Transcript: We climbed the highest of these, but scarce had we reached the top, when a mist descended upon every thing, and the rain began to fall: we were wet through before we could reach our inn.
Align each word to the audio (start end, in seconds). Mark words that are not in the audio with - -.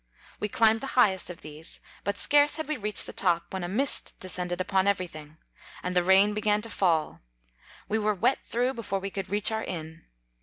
We 0.39 0.49
climbed 0.49 0.81
the 0.81 0.87
highest 0.97 1.29
of 1.29 1.41
these, 1.41 1.79
but 2.03 2.17
scarce 2.17 2.55
had 2.55 2.67
we 2.67 2.75
reached 2.75 3.05
the 3.05 3.13
top, 3.13 3.53
when 3.53 3.63
a 3.63 3.67
mist 3.67 4.15
descended 4.19 4.59
upon 4.59 4.87
every 4.87 5.05
thing, 5.05 5.37
and 5.83 5.95
the 5.95 6.01
rain 6.01 6.33
began 6.33 6.63
to 6.63 6.71
fall: 6.71 7.21
we 7.87 7.99
were 7.99 8.15
wet 8.15 8.43
through 8.43 8.73
before 8.73 8.97
we 8.97 9.11
could 9.11 9.29
reach 9.29 9.51
our 9.51 9.63
inn. 9.63 10.05